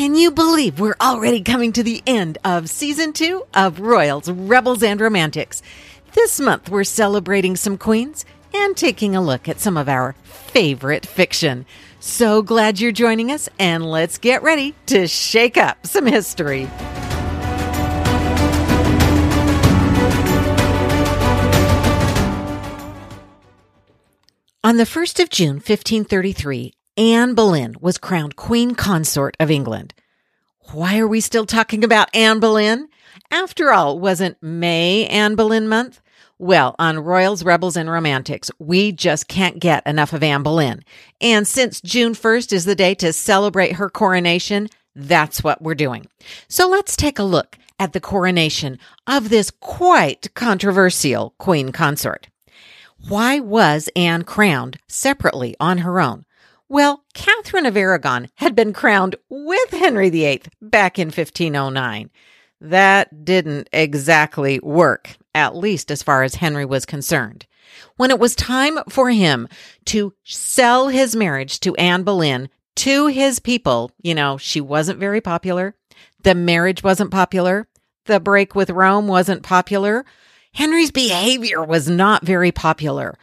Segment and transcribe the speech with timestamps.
[0.00, 4.82] Can you believe we're already coming to the end of season two of Royals, Rebels,
[4.82, 5.60] and Romantics?
[6.14, 8.24] This month we're celebrating some queens
[8.54, 11.66] and taking a look at some of our favorite fiction.
[11.98, 16.62] So glad you're joining us, and let's get ready to shake up some history.
[24.64, 29.94] On the 1st of June, 1533, Anne Boleyn was crowned Queen Consort of England.
[30.72, 32.88] Why are we still talking about Anne Boleyn?
[33.30, 36.02] After all, wasn't May Anne Boleyn month?
[36.38, 40.84] Well, on Royals, Rebels, and Romantics, we just can't get enough of Anne Boleyn.
[41.22, 46.06] And since June 1st is the day to celebrate her coronation, that's what we're doing.
[46.48, 52.28] So let's take a look at the coronation of this quite controversial queen consort.
[53.08, 56.26] Why was Anne crowned separately on her own?
[56.70, 62.10] Well, Catherine of Aragon had been crowned with Henry VIII back in 1509.
[62.60, 67.44] That didn't exactly work, at least as far as Henry was concerned.
[67.96, 69.48] When it was time for him
[69.86, 75.20] to sell his marriage to Anne Boleyn to his people, you know, she wasn't very
[75.20, 75.74] popular.
[76.22, 77.66] The marriage wasn't popular.
[78.04, 80.04] The break with Rome wasn't popular.
[80.54, 83.18] Henry's behavior was not very popular.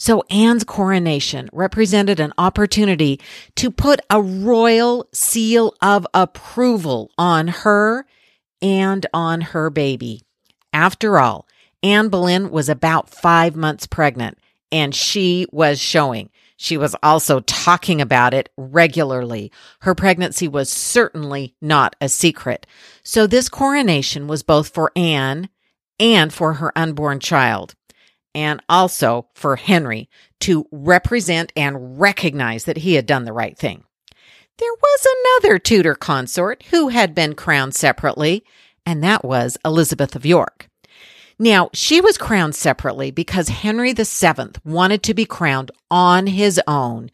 [0.00, 3.20] So Anne's coronation represented an opportunity
[3.56, 8.06] to put a royal seal of approval on her
[8.62, 10.22] and on her baby.
[10.72, 11.46] After all,
[11.82, 14.38] Anne Boleyn was about five months pregnant
[14.72, 16.30] and she was showing.
[16.56, 19.52] She was also talking about it regularly.
[19.80, 22.66] Her pregnancy was certainly not a secret.
[23.02, 25.50] So this coronation was both for Anne
[25.98, 27.74] and for her unborn child
[28.34, 30.08] and also for Henry
[30.40, 33.84] to represent and recognize that he had done the right thing.
[34.58, 35.06] There was
[35.42, 38.44] another Tudor consort who had been crowned separately,
[38.84, 40.68] and that was Elizabeth of York.
[41.38, 47.10] Now, she was crowned separately because Henry VII wanted to be crowned on his own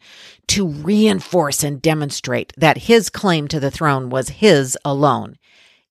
[0.47, 5.37] to reinforce and demonstrate that his claim to the throne was his alone.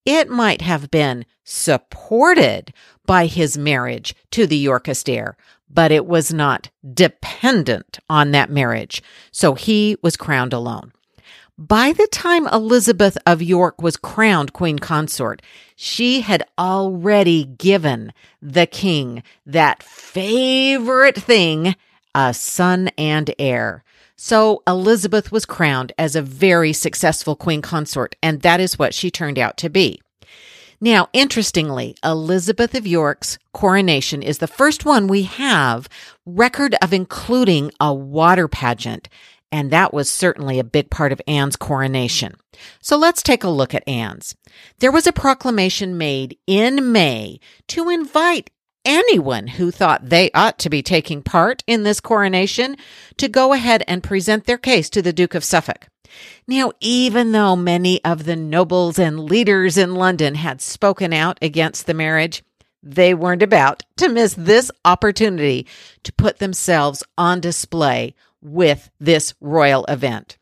[0.06, 2.72] It might have been supported
[3.05, 5.37] by his marriage to the Yorkist heir,
[5.69, 9.03] but it was not dependent on that marriage.
[9.33, 10.93] So he was crowned alone.
[11.59, 15.43] By the time Elizabeth of York was crowned queen consort,
[15.75, 21.75] she had already given the king that favorite thing,
[22.15, 23.83] a son and heir.
[24.16, 29.10] So Elizabeth was crowned as a very successful queen consort, and that is what she
[29.10, 30.00] turned out to be.
[30.81, 35.88] Now, interestingly, Elizabeth of York's coronation is the first one we have
[36.26, 39.09] record of including a water pageant.
[39.53, 42.34] And that was certainly a big part of Anne's coronation.
[42.82, 44.34] So let's take a look at Anne's.
[44.81, 47.38] There was a proclamation made in May
[47.69, 48.50] to invite
[48.86, 52.76] anyone who thought they ought to be taking part in this coronation
[53.19, 55.88] to go ahead and present their case to the Duke of Suffolk.
[56.47, 61.86] Now, even though many of the nobles and leaders in London had spoken out against
[61.86, 62.42] the marriage,
[62.82, 65.66] they weren't about to miss this opportunity
[66.04, 70.38] to put themselves on display with this royal event.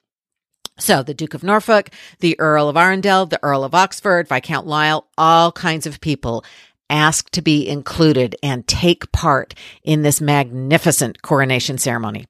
[0.78, 5.06] So the Duke of Norfolk, the Earl of Arundel, the Earl of Oxford, Viscount Lisle,
[5.16, 6.44] all kinds of people
[6.94, 12.26] asked to be included and take part in this magnificent coronation ceremony.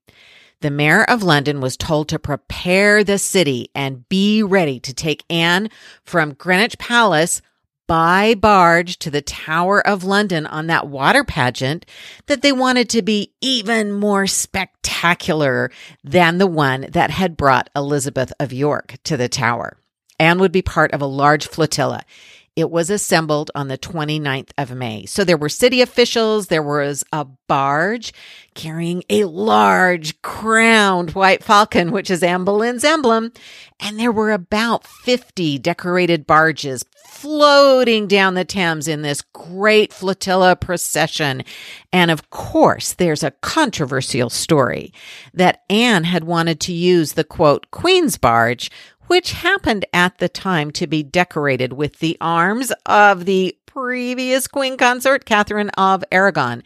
[0.63, 5.25] The mayor of London was told to prepare the city and be ready to take
[5.29, 5.69] Anne
[6.03, 7.43] from Greenwich Palace
[7.87, 11.85] by barge to the Tower of London on that water pageant
[12.27, 15.71] that they wanted to be even more spectacular
[16.03, 19.77] than the one that had brought Elizabeth of York to the Tower.
[20.19, 22.05] Anne would be part of a large flotilla.
[22.57, 25.07] It was assembled on the 29th of May.
[25.07, 28.13] So there were city officials, there was a barge
[28.55, 33.33] carrying a large crowned white falcon, which is Anne Boleyn's emblem,
[33.81, 40.55] and there were about 50 decorated barges floating down the Thames in this great flotilla
[40.57, 41.43] procession.
[41.93, 44.93] And of course, there's a controversial story
[45.33, 48.71] that Anne had wanted to use the quote, Queen's barge,
[49.07, 54.77] which happened at the time to be decorated with the arms of the previous queen
[54.77, 56.63] consort, Catherine of Aragon.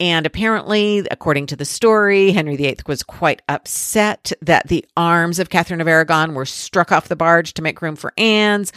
[0.00, 5.50] And apparently, according to the story, Henry VIII was quite upset that the arms of
[5.50, 8.72] Catherine of Aragon were struck off the barge to make room for Anne's.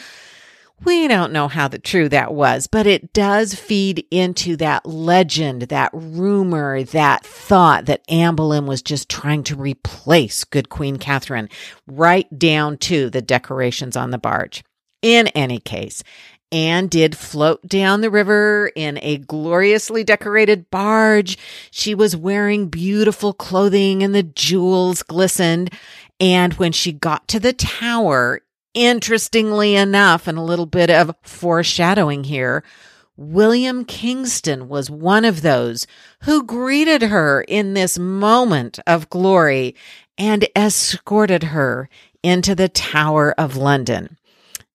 [0.83, 5.63] We don't know how the true that was, but it does feed into that legend,
[5.63, 11.49] that rumor, that thought that Anne Boleyn was just trying to replace good Queen Catherine,
[11.85, 14.63] right down to the decorations on the barge.
[15.03, 16.03] In any case,
[16.51, 21.37] Anne did float down the river in a gloriously decorated barge.
[21.69, 25.71] She was wearing beautiful clothing and the jewels glistened.
[26.19, 28.41] And when she got to the tower,
[28.73, 32.63] interestingly enough, and a little bit of foreshadowing here,
[33.17, 35.85] William Kingston was one of those
[36.23, 39.75] who greeted her in this moment of glory
[40.17, 41.89] and escorted her
[42.23, 44.17] into the Tower of London.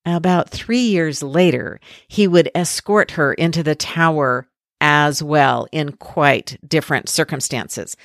[0.05, 4.47] About three years later, he would escort her into the tower
[4.81, 7.97] as well in quite different circumstances.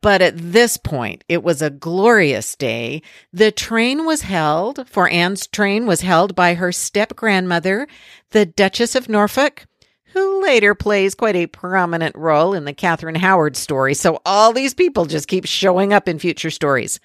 [0.00, 3.02] But at this point, it was a glorious day.
[3.32, 7.88] The train was held, for Anne's train was held by her step grandmother,
[8.30, 9.66] the Duchess of Norfolk,
[10.12, 13.94] who later plays quite a prominent role in the Catherine Howard story.
[13.94, 17.00] So all these people just keep showing up in future stories.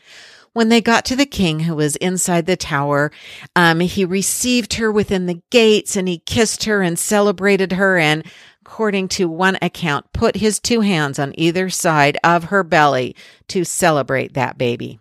[0.54, 3.12] When they got to the king who was inside the tower,
[3.56, 8.26] um, he received her within the gates and he kissed her and celebrated her and
[8.68, 13.16] according to one account, put his two hands on either side of her belly
[13.48, 15.00] to celebrate that baby.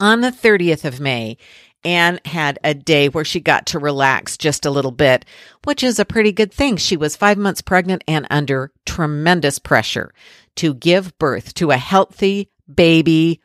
[0.00, 1.36] On the 30th of May,
[1.84, 5.24] Anne had a day where she got to relax just a little bit,
[5.62, 6.76] which is a pretty good thing.
[6.76, 10.12] She was five months pregnant and under tremendous pressure
[10.56, 13.40] to give birth to a healthy baby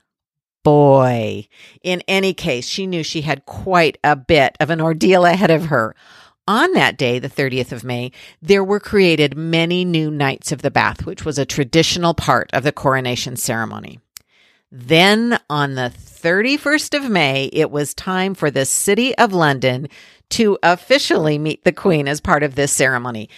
[0.64, 1.48] boy.
[1.84, 5.66] In any case, she knew she had quite a bit of an ordeal ahead of
[5.66, 5.96] her.
[6.50, 8.12] On that day, the 30th of May,
[8.42, 12.64] there were created many new Knights of the Bath, which was a traditional part of
[12.64, 14.00] the coronation ceremony.
[14.72, 19.90] Then on the 31st of May, it was time for the City of London
[20.30, 23.30] to officially meet the Queen as part of this ceremony.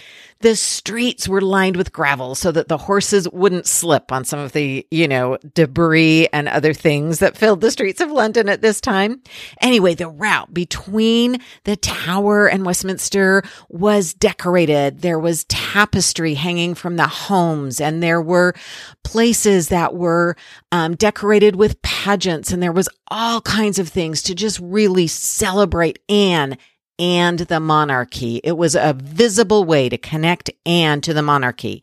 [0.41, 4.53] The streets were lined with gravel so that the horses wouldn't slip on some of
[4.53, 8.81] the, you know, debris and other things that filled the streets of London at this
[8.81, 9.21] time.
[9.61, 15.01] Anyway, the route between the Tower and Westminster was decorated.
[15.01, 18.55] There was tapestry hanging from the homes and there were
[19.03, 20.35] places that were
[20.71, 25.99] um, decorated with pageants and there was all kinds of things to just really celebrate
[26.09, 26.57] Anne
[27.01, 28.39] and the monarchy.
[28.43, 31.81] It was a visible way to connect Anne to the monarchy.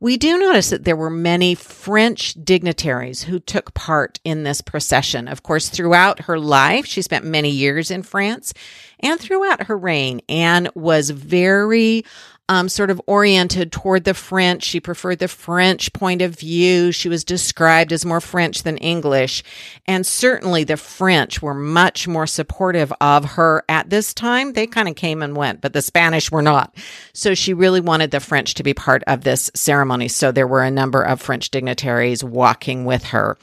[0.00, 5.28] We do notice that there were many French dignitaries who took part in this procession.
[5.28, 8.52] Of course, throughout her life, she spent many years in France,
[9.00, 12.04] and throughout her reign, Anne was very
[12.50, 14.64] um, sort of oriented toward the French.
[14.64, 16.90] She preferred the French point of view.
[16.90, 19.44] She was described as more French than English.
[19.86, 24.52] And certainly the French were much more supportive of her at this time.
[24.52, 26.74] They kind of came and went, but the Spanish were not.
[27.12, 30.08] So she really wanted the French to be part of this ceremony.
[30.08, 33.38] So there were a number of French dignitaries walking with her.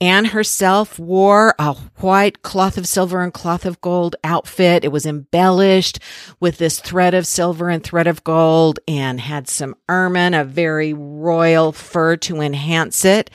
[0.00, 4.84] Anne herself wore a white cloth of silver and cloth of gold outfit.
[4.84, 6.00] It was embellished
[6.38, 10.92] with this thread of silver and thread of gold and had some ermine, a very
[10.92, 13.30] royal fur to enhance it.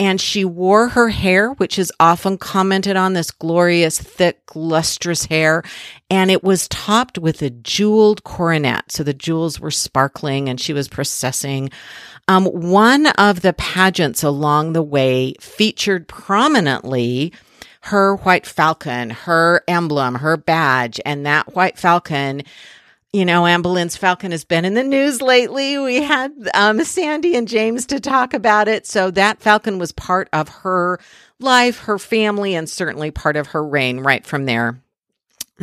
[0.00, 5.62] And she wore her hair, which is often commented on this glorious, thick, lustrous hair.
[6.10, 8.90] And it was topped with a jeweled coronet.
[8.90, 11.70] So the jewels were sparkling and she was processing
[12.32, 17.32] um, one of the pageants along the way featured prominently
[17.82, 22.42] her white falcon, her emblem, her badge, and that white falcon.
[23.12, 25.76] You know, Anne Boleyn's falcon has been in the news lately.
[25.78, 28.86] We had um, Sandy and James to talk about it.
[28.86, 30.98] So that falcon was part of her
[31.38, 34.81] life, her family, and certainly part of her reign right from there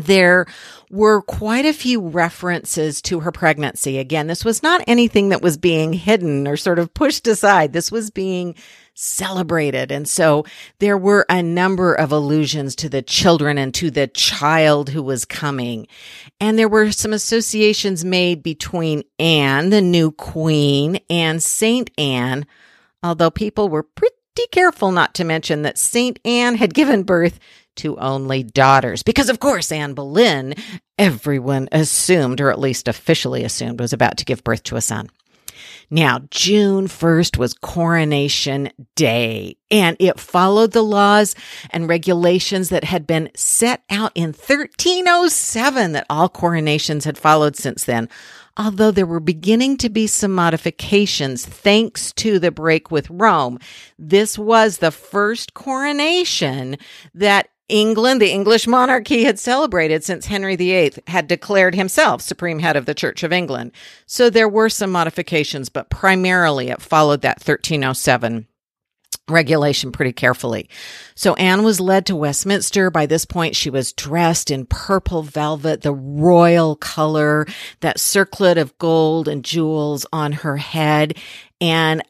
[0.05, 0.45] there
[0.89, 3.97] were quite a few references to her pregnancy.
[3.97, 7.73] Again, this was not anything that was being hidden or sort of pushed aside.
[7.73, 8.55] This was being
[8.93, 9.91] celebrated.
[9.91, 10.45] And so
[10.79, 15.23] there were a number of allusions to the children and to the child who was
[15.23, 15.87] coming.
[16.41, 22.45] And there were some associations made between Anne, the new queen, and Saint Anne,
[23.01, 24.15] although people were pretty
[24.51, 27.39] careful not to mention that Saint Anne had given birth
[27.79, 29.03] to only daughters.
[29.03, 30.55] Because, of course, Anne Boleyn,
[30.97, 35.09] everyone assumed, or at least officially assumed, was about to give birth to a son.
[35.91, 41.35] Now, June 1st was coronation day, and it followed the laws
[41.71, 47.85] and regulations that had been set out in 1307 that all coronations had followed since
[47.85, 48.07] then.
[48.55, 53.57] Although there were beginning to be some modifications thanks to the break with Rome,
[53.97, 56.77] this was the first coronation
[57.15, 62.75] that England, the English monarchy had celebrated since Henry VIII had declared himself supreme head
[62.75, 63.71] of the Church of England.
[64.05, 68.47] So there were some modifications, but primarily it followed that 1307
[69.29, 70.69] regulation pretty carefully.
[71.15, 72.89] So Anne was led to Westminster.
[72.89, 77.45] By this point, she was dressed in purple velvet, the royal color,
[77.81, 81.17] that circlet of gold and jewels on her head.
[81.61, 82.03] And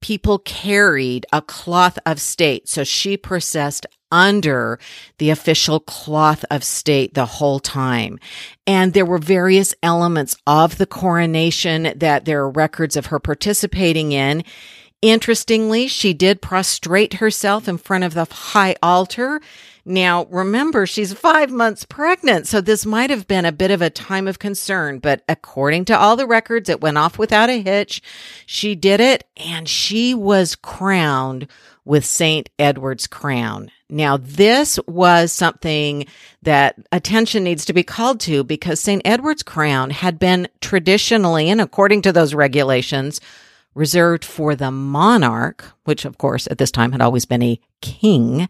[0.00, 2.68] people carried a cloth of state.
[2.68, 4.78] So she processed under
[5.18, 8.18] the official cloth of state the whole time.
[8.66, 14.12] And there were various elements of the coronation that there are records of her participating
[14.12, 14.44] in.
[15.02, 19.40] Interestingly, she did prostrate herself in front of the high altar
[19.88, 23.88] now, remember, she's five months pregnant, so this might have been a bit of a
[23.88, 28.02] time of concern, but according to all the records, it went off without a hitch.
[28.46, 31.46] She did it, and she was crowned
[31.84, 32.50] with St.
[32.58, 33.70] Edward's crown.
[33.88, 36.06] Now, this was something
[36.42, 39.02] that attention needs to be called to because St.
[39.04, 43.20] Edward's crown had been traditionally, and according to those regulations,
[43.74, 48.48] reserved for the monarch, which of course at this time had always been a king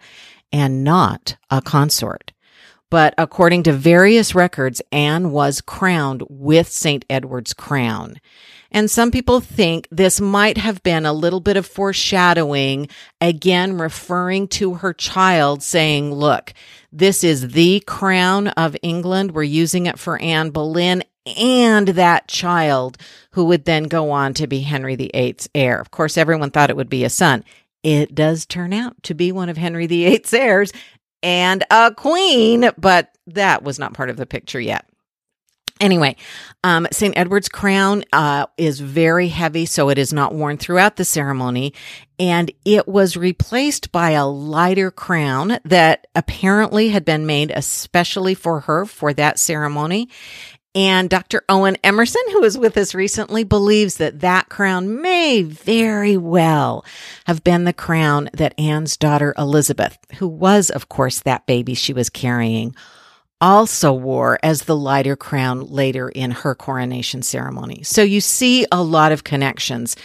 [0.53, 2.33] and not a consort.
[2.91, 7.05] But according to various records, Anne was crowned with St.
[7.11, 8.17] Edward's crown.
[8.71, 12.89] And some people think this might have been a little bit of foreshadowing,
[13.21, 16.53] again, referring to her child saying, look,
[16.93, 19.33] this is the crown of England.
[19.33, 21.03] We're using it for Anne Boleyn
[21.37, 22.99] and that child
[23.33, 25.81] who would then go on to be Henry VIII's heir.
[25.81, 27.45] Of course, everyone thought it would be a son.
[27.83, 30.73] It does turn out to be one of Henry VIII's heirs
[31.27, 34.89] and a queen, but that was not part of the picture yet.
[35.81, 36.17] Anyway,
[36.63, 37.19] um, St.
[37.19, 41.75] Edward's crown uh, is very heavy, so it is not worn throughout the ceremony.
[42.19, 48.61] And it was replaced by a lighter crown that apparently had been made especially for
[48.61, 50.09] her for that ceremony.
[50.77, 51.43] And Dr.
[51.49, 56.85] Owen Emmerson, who was with us recently, believes that that crown may very well
[57.25, 61.95] have been the crown that Anne's daughter Elizabeth, who was, of course, that baby she
[61.95, 62.77] was carrying,
[63.41, 67.83] also wore as the lighter crown later in her coronation ceremony.
[67.83, 69.97] So you see a lot of connections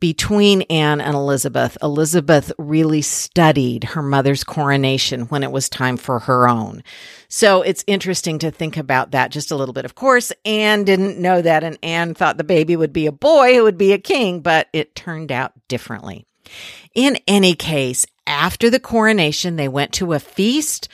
[0.00, 6.20] between Anne and Elizabeth, Elizabeth really studied her mother's coronation when it was time for
[6.20, 6.82] her own.
[7.28, 9.84] So it's interesting to think about that just a little bit.
[9.84, 13.54] Of course, Anne didn't know that, and Anne thought the baby would be a boy
[13.54, 16.26] who would be a king, but it turned out differently.
[16.94, 20.88] In any case, after the coronation, they went to a feast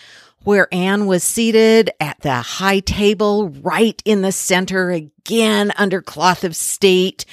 [0.44, 6.44] where Anne was seated at the high table right in the center again under cloth
[6.44, 7.24] of state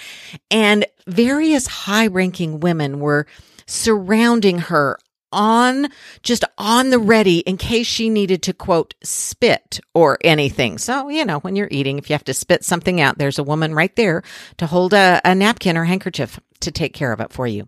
[0.50, 3.27] and various high ranking women were
[3.68, 4.98] surrounding her
[5.32, 5.88] on
[6.24, 10.77] just on the ready in case she needed to quote spit or anything.
[10.77, 13.44] So, you know, when you're eating, if you have to spit something out, there's a
[13.44, 14.24] woman right there
[14.58, 17.68] to hold a, a napkin or handkerchief to take care of it for you.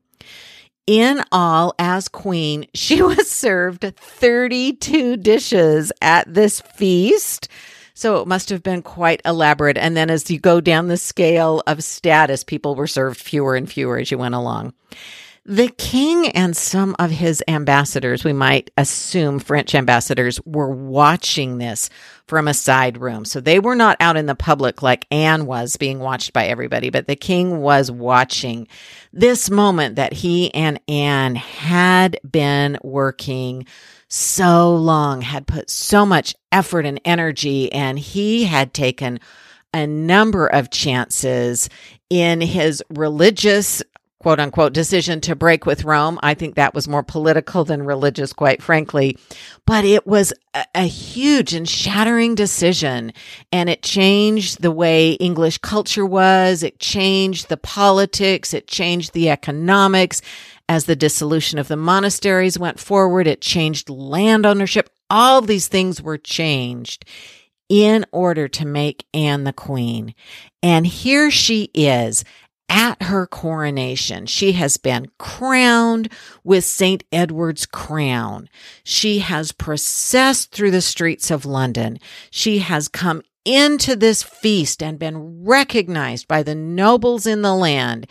[0.86, 7.48] In all, as queen, she was served 32 dishes at this feast.
[7.96, 9.78] So it must have been quite elaborate.
[9.78, 13.70] And then as you go down the scale of status, people were served fewer and
[13.72, 14.74] fewer as you went along.
[15.46, 21.90] The king and some of his ambassadors, we might assume French ambassadors, were watching this
[22.28, 23.26] from a side room.
[23.26, 26.90] So they were not out in the public like Anne was being watched by everybody,
[26.90, 28.70] but the king was watching
[29.12, 33.66] this moment that he and Anne had been working
[34.08, 39.20] so long, had put so much effort and energy, and he had taken
[39.74, 41.68] a number of chances
[42.10, 43.82] in his religious
[44.24, 46.18] quote unquote decision to break with Rome.
[46.24, 49.18] I think that was more political than religious, quite frankly.
[49.66, 53.12] But it was a, a, huge and shattering decision.
[53.52, 56.64] And it changed the way English culture was.
[56.64, 58.54] It changed the politics.
[58.54, 60.22] It changed the economics.
[60.70, 64.90] As the dissolution of the monasteries went forward, it changed land ownership.
[65.10, 67.04] All these things were changed
[67.68, 70.16] in order to make Anne the queen.
[70.62, 72.24] And here she is
[72.70, 74.26] at her coronation.
[74.26, 76.12] She has been crowned
[76.44, 77.04] with St.
[77.12, 78.50] Edward's crown.
[78.84, 82.00] She has processed through the streets of London.
[82.32, 88.08] She has come into this feast and been recognized by the nobles in the land.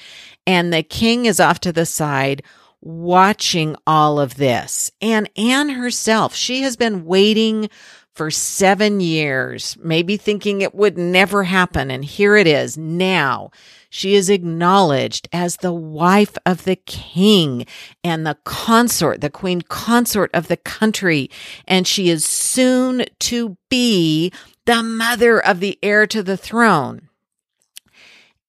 [0.46, 2.42] And the king is off to the side
[2.82, 4.90] watching all of this.
[5.00, 7.70] And Anne herself, she has been waiting
[8.14, 11.90] for seven years, maybe thinking it would never happen.
[11.90, 13.50] And here it is now.
[13.88, 17.66] She is acknowledged as the wife of the king
[18.04, 21.30] and the consort, the queen consort of the country.
[21.66, 24.32] And she is soon to be
[24.66, 27.08] the mother of the heir to the throne.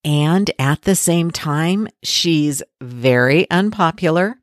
[0.04, 4.38] And at the same time, she's very unpopular.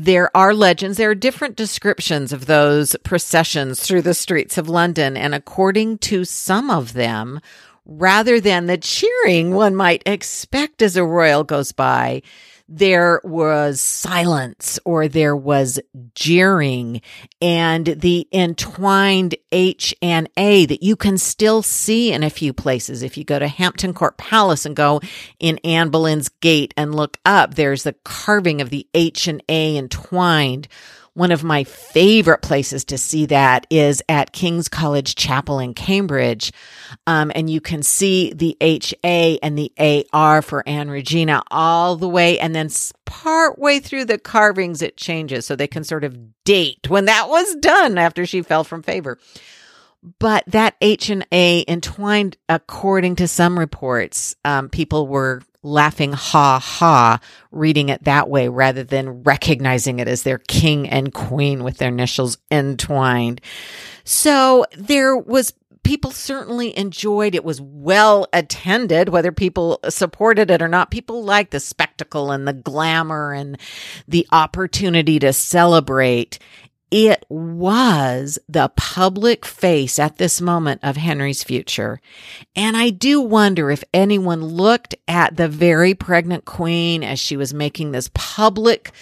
[0.00, 5.16] There are legends, there are different descriptions of those processions through the streets of London.
[5.16, 7.40] And according to some of them,
[7.84, 12.22] rather than the cheering one might expect as a royal goes by,
[12.68, 15.80] there was silence or there was
[16.14, 17.00] jeering
[17.40, 23.02] and the entwined H and A that you can still see in a few places.
[23.02, 25.00] If you go to Hampton Court Palace and go
[25.38, 29.76] in Anne Boleyn's gate and look up, there's the carving of the H and A
[29.76, 30.68] entwined
[31.18, 36.52] one of my favorite places to see that is at King's College Chapel in Cambridge.
[37.08, 42.08] Um, and you can see the HA and the AR for Anne Regina all the
[42.08, 42.38] way.
[42.38, 42.70] And then
[43.04, 45.44] part way through the carvings, it changes.
[45.44, 49.18] So they can sort of date when that was done after she fell from favor
[50.18, 56.58] but that H and A entwined, according to some reports, um, people were laughing ha
[56.58, 61.78] ha, reading it that way rather than recognizing it as their king and queen with
[61.78, 63.40] their initials entwined.
[64.04, 70.68] So there was people certainly enjoyed it was well attended whether people supported it or
[70.68, 73.58] not people liked the spectacle and the glamour and
[74.06, 76.38] the opportunity to celebrate
[76.90, 82.00] it was the public face at this moment of Henry's future.
[82.56, 87.52] And I do wonder if anyone looked at the very pregnant queen as she was
[87.52, 88.92] making this public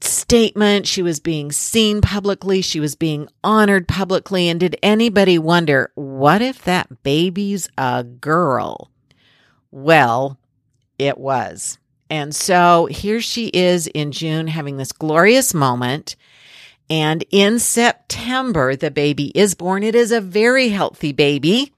[0.00, 0.86] statement.
[0.86, 2.60] She was being seen publicly.
[2.60, 4.48] She was being honored publicly.
[4.48, 8.90] And did anybody wonder, what if that baby's a girl?
[9.70, 10.38] Well,
[10.98, 11.78] it was.
[12.10, 16.16] And so here she is in June having this glorious moment.
[16.90, 19.82] And in September, the baby is born.
[19.82, 21.72] It is a very healthy baby.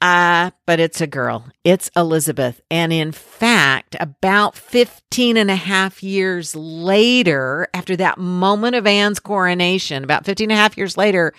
[0.00, 1.46] Uh, but it's a girl.
[1.62, 2.60] It's Elizabeth.
[2.70, 9.20] And in fact, about 15 and a half years later, after that moment of Anne's
[9.20, 11.32] coronation, about 15 and a half years later,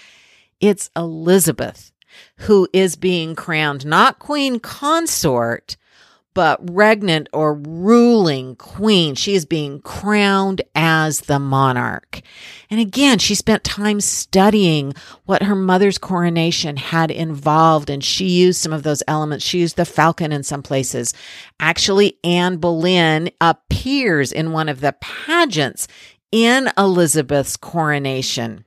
[0.62, 1.92] it's Elizabeth
[2.38, 5.75] who is being crowned not queen consort,
[6.33, 9.15] but regnant or ruling queen.
[9.15, 12.22] She is being crowned as the monarch.
[12.69, 14.93] And again, she spent time studying
[15.25, 19.46] what her mother's coronation had involved, and she used some of those elements.
[19.46, 21.13] She used the falcon in some places.
[21.59, 25.87] Actually, Anne Boleyn appears in one of the pageants
[26.31, 28.65] in Elizabeth's coronation.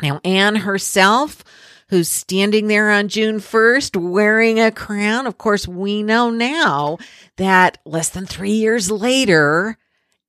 [0.00, 1.44] Now, Anne herself
[1.88, 5.26] who's standing there on June 1st wearing a crown.
[5.26, 6.98] Of course, we know now
[7.36, 9.78] that less than three years later,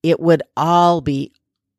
[0.01, 1.33] it would all be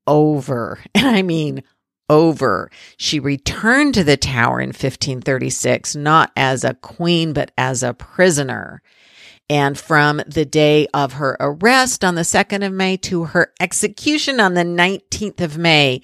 [0.06, 0.78] over.
[0.94, 1.62] And I mean,
[2.10, 2.70] over.
[2.96, 8.82] She returned to the tower in 1536, not as a queen, but as a prisoner.
[9.48, 14.40] And from the day of her arrest on the 2nd of May to her execution
[14.40, 16.02] on the 19th of May,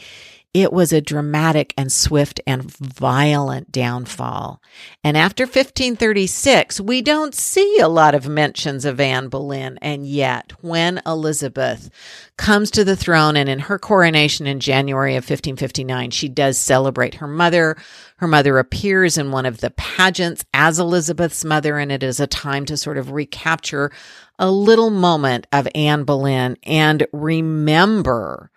[0.56, 4.62] it was a dramatic and swift and violent downfall.
[5.04, 9.78] And after 1536, we don't see a lot of mentions of Anne Boleyn.
[9.82, 11.90] And yet, when Elizabeth
[12.38, 17.16] comes to the throne and in her coronation in January of 1559, she does celebrate
[17.16, 17.76] her mother.
[18.16, 22.26] Her mother appears in one of the pageants as Elizabeth's mother, and it is a
[22.26, 23.92] time to sort of recapture
[24.38, 28.50] a little moment of Anne Boleyn and remember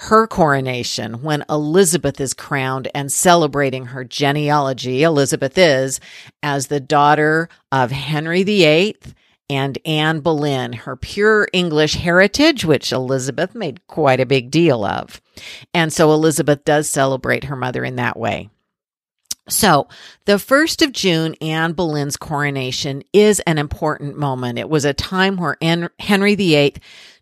[0.00, 5.02] her coronation when Elizabeth is crowned and celebrating her genealogy.
[5.02, 5.98] Elizabeth is
[6.40, 8.96] as the daughter of Henry VIII
[9.50, 15.20] and Anne Boleyn, her pure English heritage, which Elizabeth made quite a big deal of.
[15.74, 18.50] And so Elizabeth does celebrate her mother in that way.
[19.48, 19.88] So,
[20.26, 24.58] the 1st of June, Anne Boleyn's coronation is an important moment.
[24.58, 25.56] It was a time where
[25.98, 26.74] Henry VIII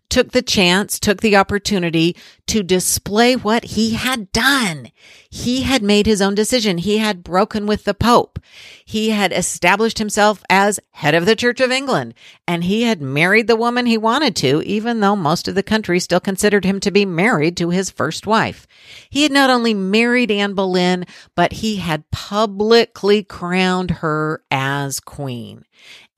[0.09, 2.15] took the chance, took the opportunity
[2.47, 4.91] to display what he had done.
[5.29, 6.77] He had made his own decision.
[6.77, 8.39] He had broken with the Pope.
[8.85, 12.13] He had established himself as head of the Church of England
[12.47, 15.99] and he had married the woman he wanted to, even though most of the country
[15.99, 18.65] still considered him to be married to his first wife.
[19.09, 25.65] He had not only married Anne Boleyn, but he had publicly crowned her as queen.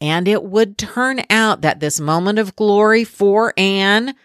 [0.01, 4.15] And it would turn out that this moment of glory for Anne,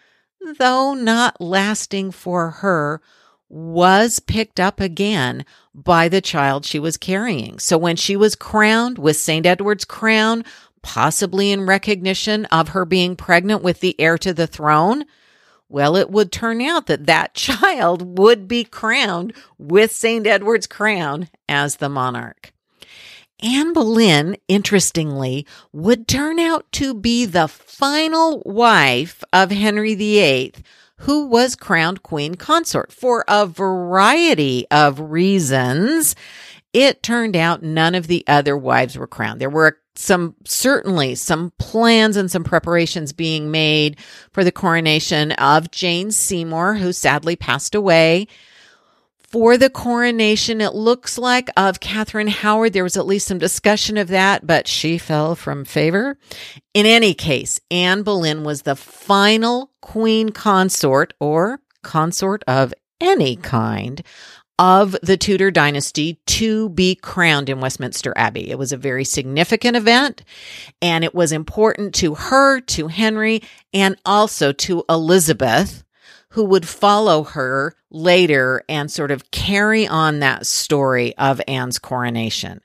[0.59, 3.01] though not lasting for her,
[3.49, 7.59] was picked up again by the child she was carrying.
[7.59, 9.45] So when she was crowned with St.
[9.47, 10.45] Edward's crown,
[10.83, 15.05] possibly in recognition of her being pregnant with the heir to the throne,
[15.69, 20.27] well, it would turn out that that child would be crowned with St.
[20.27, 22.54] Edward's crown as the monarch.
[23.43, 30.55] Anne Boleyn, interestingly, would turn out to be the final wife of Henry VIII,
[30.99, 36.15] who was crowned queen consort for a variety of reasons.
[36.73, 39.41] It turned out none of the other wives were crowned.
[39.41, 43.99] There were some certainly some plans and some preparations being made
[44.33, 48.27] for the coronation of Jane Seymour, who sadly passed away.
[49.35, 52.73] For the coronation, it looks like of Catherine Howard.
[52.73, 56.17] There was at least some discussion of that, but she fell from favor.
[56.73, 64.05] In any case, Anne Boleyn was the final queen consort or consort of any kind
[64.61, 68.53] of the Tudor dynasty to be crowned in Westminster Abbey.
[68.53, 70.23] It was a very significant event
[70.81, 73.43] and it was important to her, to Henry,
[73.73, 75.83] and also to Elizabeth,
[76.35, 82.61] who would follow her later and sort of carry on that story of Anne's coronation.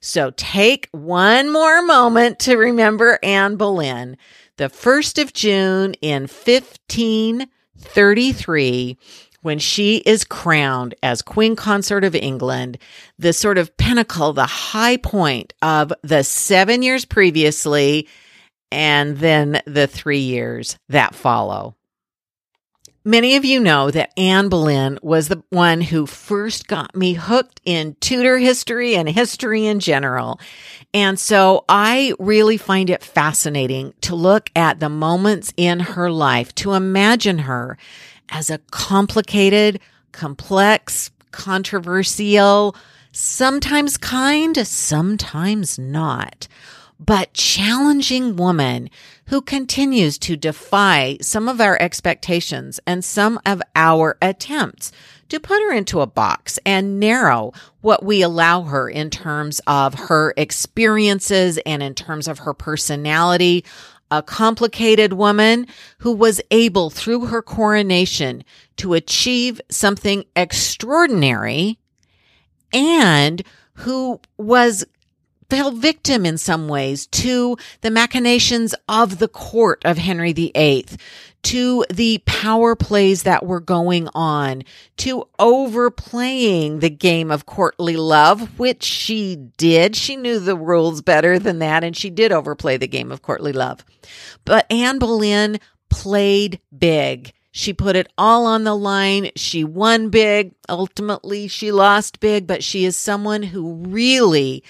[0.00, 4.16] So take one more moment to remember Anne Boleyn.
[4.56, 8.98] The 1st of June in 1533,
[9.42, 12.76] when she is crowned as Queen Consort of England,
[13.20, 18.08] the sort of pinnacle, the high point of the seven years previously,
[18.72, 21.76] and then the three years that follow.
[23.04, 27.60] Many of you know that Anne Boleyn was the one who first got me hooked
[27.64, 30.38] in Tudor history and history in general.
[30.94, 36.54] And so I really find it fascinating to look at the moments in her life,
[36.56, 37.76] to imagine her
[38.28, 39.80] as a complicated,
[40.12, 42.76] complex, controversial,
[43.10, 46.46] sometimes kind, sometimes not,
[47.04, 48.88] but challenging woman
[49.26, 54.92] who continues to defy some of our expectations and some of our attempts
[55.28, 59.94] to put her into a box and narrow what we allow her in terms of
[59.94, 63.64] her experiences and in terms of her personality.
[64.10, 65.66] A complicated woman
[65.98, 68.44] who was able through her coronation
[68.76, 71.78] to achieve something extraordinary
[72.74, 74.84] and who was
[75.52, 80.86] fell victim in some ways to the machinations of the court of Henry VIII,
[81.42, 84.62] to the power plays that were going on,
[84.96, 89.94] to overplaying the game of courtly love, which she did.
[89.94, 93.52] She knew the rules better than that, and she did overplay the game of courtly
[93.52, 93.84] love.
[94.46, 95.60] But Anne Boleyn
[95.90, 97.34] played big.
[97.50, 99.32] She put it all on the line.
[99.36, 100.54] She won big.
[100.70, 104.64] Ultimately, she lost big, but she is someone who really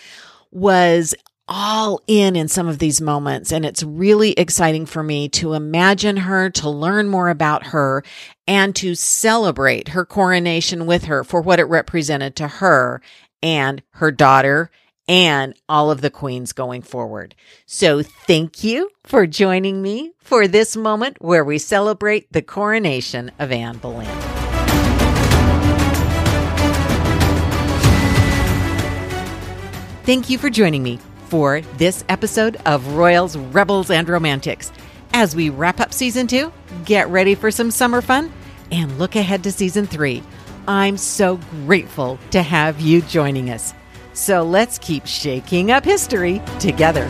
[0.52, 1.14] was
[1.48, 3.52] all in in some of these moments.
[3.52, 8.04] And it's really exciting for me to imagine her, to learn more about her,
[8.46, 13.02] and to celebrate her coronation with her for what it represented to her
[13.42, 14.70] and her daughter
[15.08, 17.34] and all of the queens going forward.
[17.66, 23.50] So thank you for joining me for this moment where we celebrate the coronation of
[23.50, 24.41] Anne Boleyn.
[30.04, 34.72] Thank you for joining me for this episode of Royals, Rebels, and Romantics.
[35.12, 36.52] As we wrap up season two,
[36.84, 38.32] get ready for some summer fun
[38.72, 40.20] and look ahead to season three.
[40.66, 41.36] I'm so
[41.66, 43.74] grateful to have you joining us.
[44.12, 47.06] So let's keep shaking up history together.